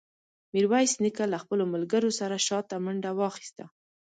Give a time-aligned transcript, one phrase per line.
[0.53, 3.63] میرویس نیکه له خپلو ملګرو سره شاته منډه واخیسته.